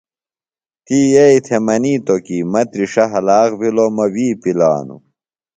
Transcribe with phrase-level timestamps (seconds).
[0.85, 5.01] تی یئیئۡ تھےۡ منِیتوۡ کی مہ تِرݜہ ہلاخ بِھلوۡ مہ وی پِلانوۡ۔